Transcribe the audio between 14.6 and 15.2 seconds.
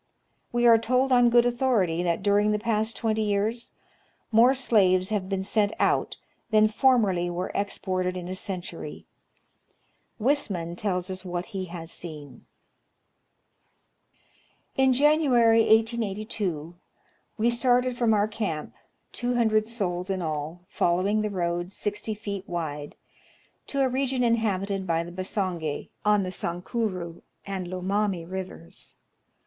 its Past and Ftiture. 115 "In